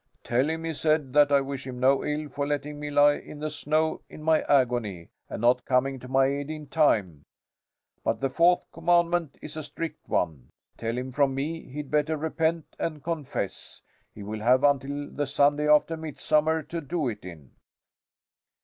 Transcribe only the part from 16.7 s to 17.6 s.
do it in.'"